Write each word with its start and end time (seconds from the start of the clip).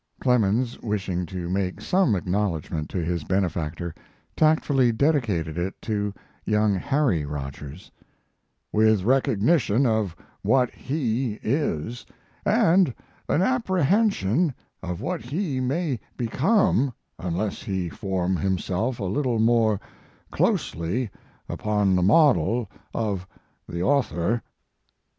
Clemens, 0.19 0.81
wishing 0.81 1.27
to 1.27 1.47
make 1.47 1.79
some 1.79 2.15
acknowledgment 2.15 2.89
to 2.89 3.03
his 3.05 3.23
benefactor, 3.23 3.93
tactfully 4.35 4.91
dedicated 4.91 5.59
it 5.59 5.79
to 5.83 6.11
young 6.43 6.73
Harry 6.73 7.23
Rogers: 7.23 7.91
"With 8.73 9.03
recognition 9.03 9.85
of 9.85 10.15
what 10.41 10.71
he 10.71 11.39
is, 11.43 12.03
and 12.47 12.95
an 13.29 13.43
apprehension 13.43 14.55
of 14.81 15.01
what 15.01 15.21
he 15.21 15.59
may 15.59 15.99
become 16.17 16.95
unless 17.19 17.61
he 17.61 17.87
form 17.87 18.35
himself 18.37 18.99
a 18.99 19.03
little 19.03 19.37
more 19.37 19.79
closely 20.31 21.11
upon 21.47 21.93
the 21.95 22.01
model 22.01 22.71
of 22.91 23.27
the 23.69 23.83
author." 23.83 24.41